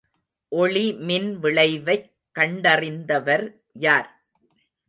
ஒளி 0.51 0.93
மின்விளைவைக் 0.93 2.09
கண்டறிந்தவர் 2.39 3.45
யார்? 3.73 4.09